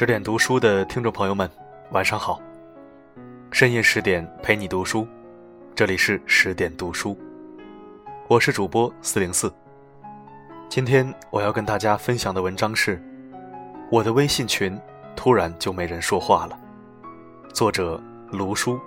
[0.00, 1.46] 十点读书的听众朋友们，
[1.90, 2.40] 晚上好。
[3.52, 5.06] 深夜十点陪你读书，
[5.74, 7.14] 这里是十点读书，
[8.26, 9.52] 我是主播四零四。
[10.70, 12.98] 今天我要跟大家分享的文章是：
[13.92, 14.80] 我的微信群
[15.14, 16.58] 突然就没人说话了。
[17.52, 18.80] 作者卢叔。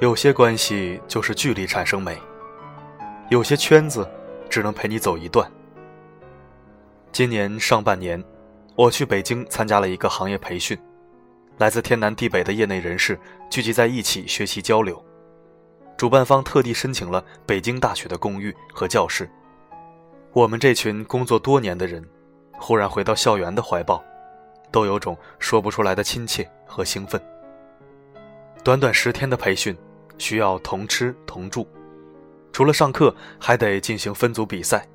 [0.00, 2.18] 有些关系就是距离产生美，
[3.30, 4.08] 有些圈子
[4.50, 5.50] 只能陪你走一段。
[7.10, 8.22] 今年上半年，
[8.76, 10.78] 我去北京参加了一个行业培训，
[11.58, 13.18] 来自天南地北的业内人士
[13.50, 15.02] 聚集在一起学习交流。
[15.96, 19.28] 主办方特地申请了北京大学的公寓和教室。
[20.32, 22.04] 我们这群工作多年的人，
[22.58, 24.02] 忽然回到校园的怀抱，
[24.70, 27.20] 都有种说不出来的亲切和兴奋。
[28.62, 29.76] 短短十天的培训。
[30.16, 31.66] 需要同吃同住，
[32.54, 34.86] 除了上课，还得进行分组比赛。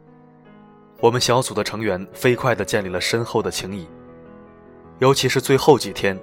[1.01, 3.85] 我们小组的成员飞快地建立了深厚的情谊，
[4.99, 6.17] 尤其是最后几天，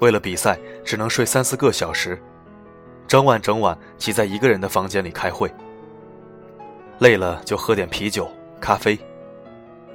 [0.00, 2.20] 为了比赛只能睡三四个小时，
[3.06, 5.48] 整晚整晚挤在一个人的房间里开会。
[6.98, 8.28] 累了就喝点啤酒、
[8.60, 8.98] 咖啡，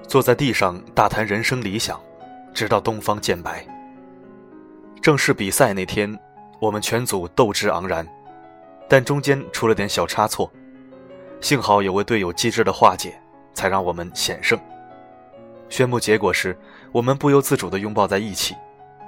[0.08, 2.00] 坐在地上大谈人生理想，
[2.54, 3.68] 直到东方渐白。
[5.02, 6.18] 正式比赛那天，
[6.62, 8.08] 我们全组斗志昂然。
[8.88, 10.50] 但中间出了点小差错，
[11.40, 13.20] 幸好有位队友机智的化解，
[13.54, 14.60] 才让我们险胜。
[15.70, 16.58] 宣布结果时，
[16.92, 18.56] 我们不由自主地拥抱在一起，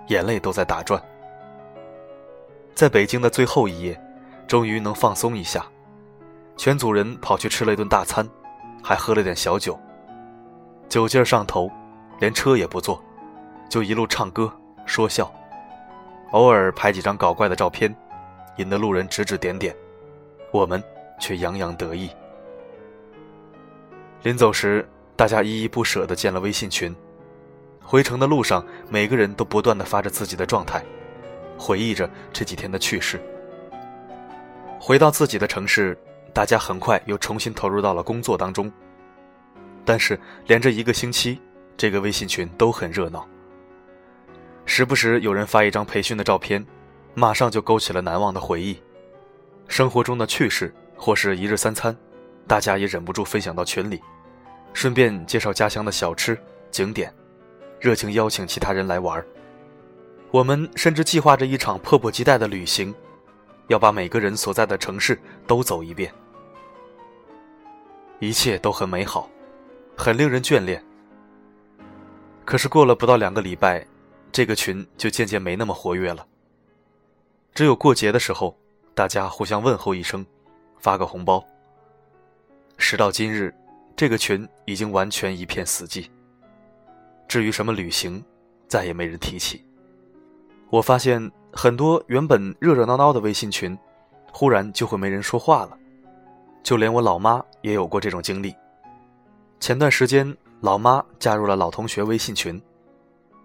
[0.07, 1.01] 眼泪都在打转。
[2.75, 4.01] 在北京的最后一夜，
[4.47, 5.65] 终于能放松一下，
[6.55, 8.27] 全组人跑去吃了一顿大餐，
[8.83, 9.77] 还喝了点小酒。
[10.87, 11.69] 酒劲上头，
[12.19, 13.01] 连车也不坐，
[13.69, 14.51] 就一路唱歌
[14.85, 15.31] 说笑，
[16.31, 17.93] 偶尔拍几张搞怪的照片。
[18.57, 19.73] 引得路人指指点点，
[20.51, 20.83] 我们
[21.17, 22.09] 却洋洋得意。
[24.21, 26.95] 临走时，大家依依不舍地建了微信群。
[27.81, 30.83] 回程的路上，每个人都不断地发着自己的状态，
[31.57, 33.19] 回忆着这几天的趣事。
[34.79, 35.97] 回到自己的城市，
[36.33, 38.71] 大家很快又重新投入到了工作当中。
[39.85, 41.39] 但是，连着一个星期，
[41.75, 43.27] 这个微信群都很热闹。
[44.65, 46.65] 时不时有人发一张培训的照片。
[47.15, 48.77] 马上就勾起了难忘的回忆，
[49.67, 51.93] 生活中的趣事或是一日三餐，
[52.49, 54.01] 大家也忍不住分享到群里，
[54.73, 56.35] 顺便介绍家乡的小吃
[56.71, 57.13] 景点，
[57.79, 59.23] 热情邀请其他人来玩。
[60.31, 62.91] 我们甚至计划着一场迫不及待的旅行，
[63.67, 66.11] 要把每个人所在的城市都走一遍。
[68.17, 69.29] 一切都很美好，
[69.95, 70.83] 很令人眷恋。
[72.45, 73.85] 可是过了不到两个礼拜，
[74.31, 76.25] 这个群就渐渐没那么活跃了。
[77.53, 78.57] 只有过节的时候，
[78.95, 80.25] 大家互相问候一声，
[80.79, 81.45] 发个红包。
[82.81, 83.53] 时到今日，
[83.93, 86.07] 这个群已经完全一片死寂。
[87.27, 88.23] 至于什么旅行，
[88.69, 89.63] 再也没人提起。
[90.69, 93.77] 我发现很多原本热热闹闹的微信群，
[94.31, 95.77] 忽然就会没人说话了。
[96.63, 98.55] 就连我老妈也有过这种经历。
[99.59, 102.59] 前段时间，老妈加入了老同学微信群，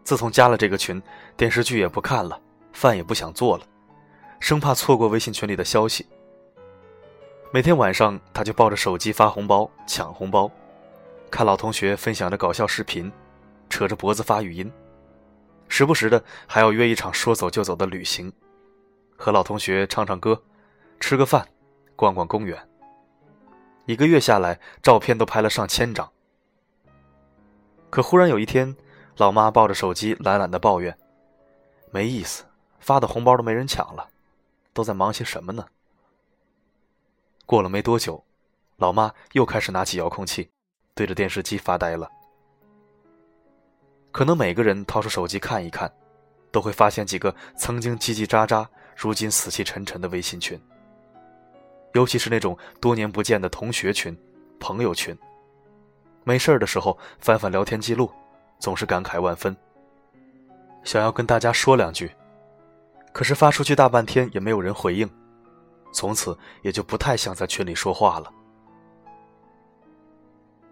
[0.04, 1.02] 自从加了这个群，
[1.36, 2.40] 电视剧也不看了，
[2.72, 3.66] 饭也不想做了。
[4.38, 6.06] 生怕错过微信群里的消息，
[7.54, 10.50] 每天晚上他就抱着手机发红包、抢红包，
[11.30, 13.12] 看老同学分享的搞笑视频，
[13.70, 14.72] 扯着脖子发语音，
[15.68, 18.32] 时不时的还要约一场说走就走的旅行，
[19.16, 20.42] 和老同学唱唱歌，
[20.98, 21.46] 吃个饭，
[21.94, 22.60] 逛逛公园。
[23.86, 26.10] 一个月下来，照片都拍了上千张。
[27.88, 28.74] 可忽然有一天，
[29.16, 30.98] 老妈抱着手机懒懒的抱怨
[31.92, 32.42] ：“没意思，
[32.80, 34.08] 发的红包都没人抢了。”
[34.74, 35.64] 都在忙些什么呢？
[37.46, 38.22] 过了没多久，
[38.76, 40.50] 老妈又开始拿起遥控器，
[40.94, 42.08] 对着电视机发呆了。
[44.10, 45.92] 可能每个人掏出手机看一看，
[46.50, 48.66] 都会发现几个曾经叽叽喳喳、
[48.96, 50.60] 如今死气沉沉的微信群。
[51.92, 54.16] 尤其是那种多年不见的同学群、
[54.58, 55.16] 朋友群，
[56.24, 58.10] 没事的时候翻翻聊天记录，
[58.58, 59.56] 总是感慨万分，
[60.82, 62.10] 想要跟大家说两句。
[63.12, 65.08] 可是发出去大半天也没有人回应，
[65.94, 68.30] 从此也就不太想在群里说话了。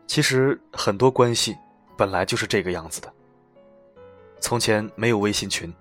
[0.06, 1.56] 其实很多关系
[1.96, 3.10] 本来就是这个样子的。
[4.40, 5.72] 从前没有微信群，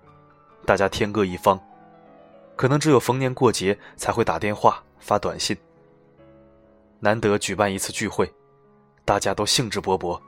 [0.66, 1.60] 大家天各一方，
[2.56, 5.58] 可能只有逢年过节才会打电话发短信。
[7.00, 8.32] 难得举办一次聚会，
[9.04, 10.22] 大家都兴致勃勃，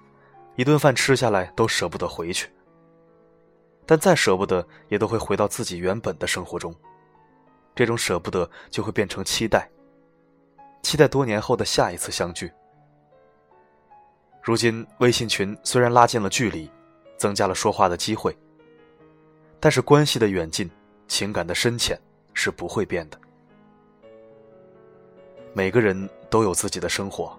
[0.56, 2.50] 一顿饭吃下来都舍不得回去。
[3.86, 6.74] 但再舍不得，也都会回到自己原本的生活中。
[7.76, 9.70] 这种舍不得就会变成期待，
[10.82, 12.52] 期待多年后的下一次相聚。
[14.42, 16.70] 如今微信群虽然拉近了距离，
[17.18, 18.38] 增加了说话的机会，
[19.60, 20.70] 但是关系的远近、
[21.08, 21.98] 情感的深浅
[22.34, 23.18] 是不会变的。
[25.54, 27.38] 每个人都有自己的生活，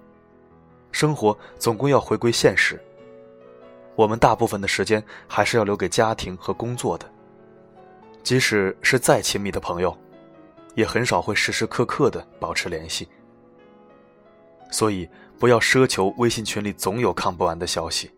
[0.93, 2.83] 生活总归要回归现实。
[3.97, 7.09] 我们大部分的时间还是要留给家庭和工作的，
[8.23, 9.97] 即使是再亲密的朋友，
[10.75, 13.09] 也很少会时时刻刻的保持联系。
[14.71, 18.11] 所以，不要奢求微信群里总有看不完的消息，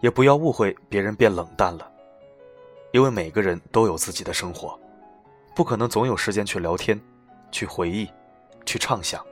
[0.00, 1.90] 也不要误会别人变冷淡了，
[2.92, 4.78] 因为每个人都有自己的生活，
[5.54, 7.00] 不可能总有时间去聊天、
[7.50, 8.08] 去回忆、
[8.64, 9.24] 去畅想。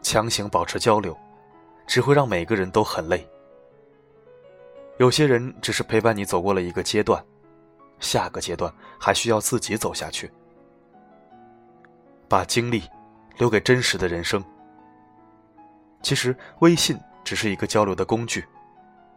[0.00, 1.14] 强行保持交流，
[1.86, 3.28] 只会让每个人都很累。
[4.96, 7.22] 有些人只是陪伴你走过了一个阶段，
[8.00, 10.30] 下个阶段还需要自己走下去，
[12.28, 12.82] 把精力。
[13.38, 14.44] 留给真实的人生。
[16.02, 18.44] 其实，微信只是一个交流的工具，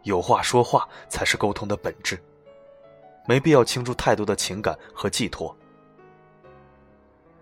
[0.04, 2.16] 有话说话才是沟通的本质，
[3.26, 5.52] 没必要倾注太多的情感和寄托。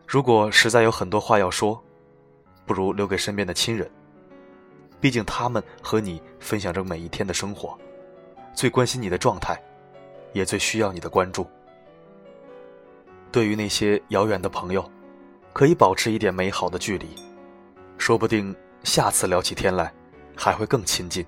[0.06, 1.78] 如果实在有很多话要说，
[2.64, 3.86] 不如留给身边的亲人，
[5.02, 7.78] 毕竟他们和你分享着每一天的生活，
[8.54, 9.62] 最关心你的状态，
[10.32, 11.46] 也最需要你的关注。
[13.30, 14.90] 对于那些遥远的朋友。
[15.52, 17.08] 可以保持一点美好的距离，
[17.98, 18.54] 说不定
[18.84, 19.92] 下次聊起天来，
[20.36, 21.26] 还会更亲近。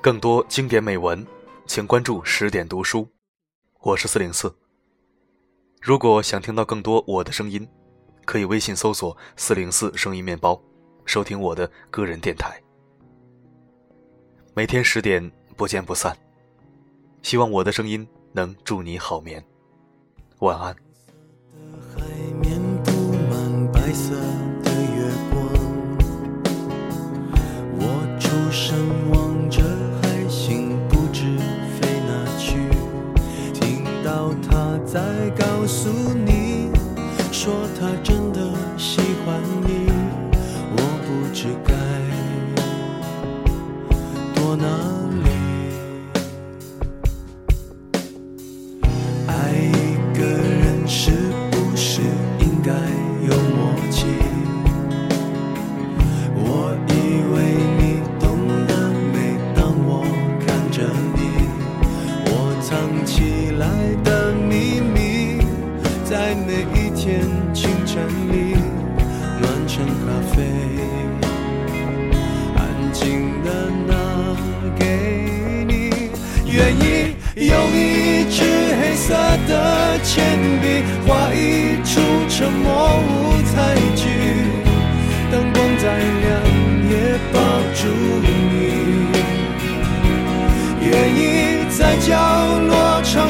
[0.00, 1.24] 更多经典美文，
[1.66, 3.08] 请关注十点读书，
[3.80, 4.54] 我是四零四。
[5.80, 7.66] 如果想听到更多我的声音，
[8.24, 10.60] 可以微信搜索“四零四声音面包”，
[11.06, 12.60] 收听我的个人电台。
[14.54, 16.16] 每天十点不见不散。
[17.22, 19.42] 希望我的声音能助你好眠，
[20.40, 20.76] 晚安。
[23.92, 24.31] 铅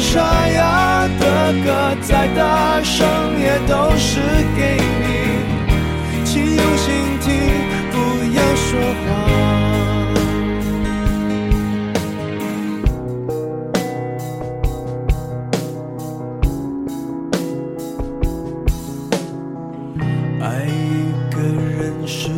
[0.02, 3.06] 沙哑的歌，再大声
[3.40, 4.20] 也都是
[4.56, 5.06] 给你。
[6.24, 7.30] 请用心听，
[7.92, 7.94] 不
[8.34, 8.68] 要说
[9.06, 9.08] 话。
[20.42, 20.70] 爱一
[21.30, 22.28] 个人是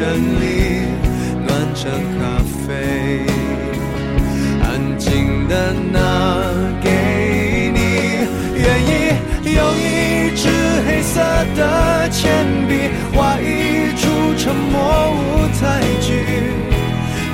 [0.00, 0.08] 真
[0.40, 0.88] 理
[1.46, 2.20] 暖成咖
[2.64, 3.20] 啡，
[4.62, 5.94] 安静的拿
[6.82, 7.78] 给你。
[8.56, 8.90] 愿意
[9.44, 10.48] 用一支
[10.86, 11.20] 黑色
[11.54, 12.16] 的铅
[12.66, 15.20] 笔画一出沉默舞
[15.60, 15.60] 台
[16.00, 16.08] 剧，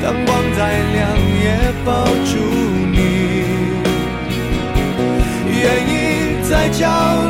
[0.03, 0.59] 当光再
[0.93, 0.99] 亮
[1.45, 1.47] 也
[1.85, 2.35] 抱住
[2.91, 2.99] 你。
[5.53, 5.95] 愿意
[6.51, 6.83] 在角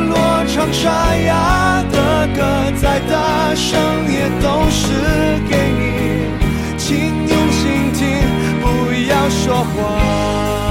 [0.09, 0.17] 落
[0.57, 3.79] 唱沙哑的歌，再大声
[4.11, 4.87] 也都是
[5.47, 6.25] 给你，
[6.79, 8.17] 请用心听，
[8.59, 8.65] 不
[9.07, 10.66] 要说话。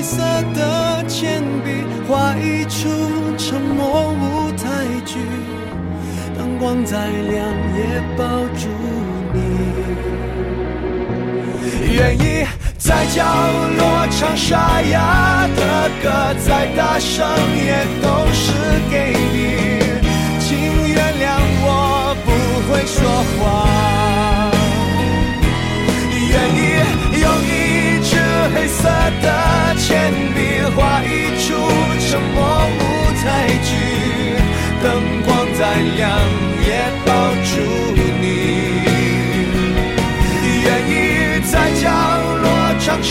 [0.00, 0.16] 黑色
[0.54, 2.88] 的铅笔画一出
[3.36, 5.18] 沉默舞台剧
[6.38, 8.24] 灯光再亮也抱
[8.56, 8.66] 住
[9.34, 9.38] 你。
[11.92, 12.46] 愿意
[12.78, 13.22] 在角
[13.76, 18.54] 落唱沙哑的歌再大声也都是
[18.90, 19.69] 给你。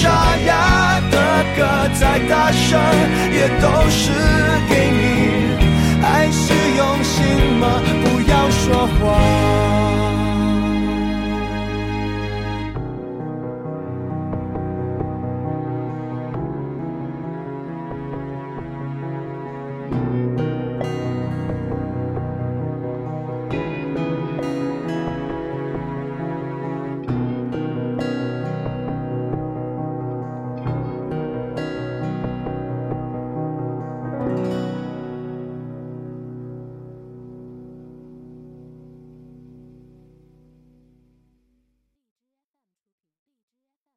[0.01, 0.07] 沙
[0.45, 1.17] 哑的
[1.57, 1.59] 歌
[1.99, 2.79] 再大声
[3.33, 4.11] 也都是
[4.69, 5.03] 给你，
[6.01, 7.17] 爱是用心
[7.59, 7.81] 吗？
[8.05, 9.78] 不要说谎。